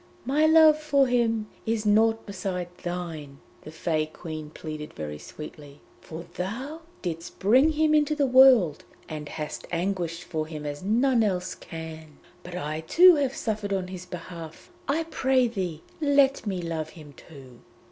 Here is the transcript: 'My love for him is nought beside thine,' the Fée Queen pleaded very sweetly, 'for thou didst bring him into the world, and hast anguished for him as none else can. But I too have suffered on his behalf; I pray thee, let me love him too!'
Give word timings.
'My 0.25 0.47
love 0.47 0.79
for 0.79 1.05
him 1.05 1.45
is 1.63 1.85
nought 1.85 2.25
beside 2.25 2.75
thine,' 2.79 3.37
the 3.61 3.69
Fée 3.69 4.11
Queen 4.11 4.49
pleaded 4.49 4.95
very 4.95 5.19
sweetly, 5.19 5.79
'for 5.99 6.25
thou 6.33 6.81
didst 7.03 7.37
bring 7.37 7.73
him 7.73 7.93
into 7.93 8.15
the 8.15 8.25
world, 8.25 8.83
and 9.07 9.29
hast 9.29 9.67
anguished 9.71 10.23
for 10.23 10.47
him 10.47 10.65
as 10.65 10.81
none 10.81 11.21
else 11.23 11.53
can. 11.53 12.17
But 12.41 12.55
I 12.55 12.79
too 12.81 13.13
have 13.17 13.35
suffered 13.35 13.73
on 13.73 13.89
his 13.89 14.07
behalf; 14.07 14.71
I 14.87 15.03
pray 15.03 15.47
thee, 15.47 15.83
let 16.01 16.47
me 16.47 16.63
love 16.63 16.89
him 16.97 17.13
too!' 17.15 17.59